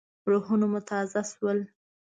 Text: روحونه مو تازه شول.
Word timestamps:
روحونه 0.29 0.65
مو 0.71 0.79
تازه 0.89 1.21
شول. 1.31 1.59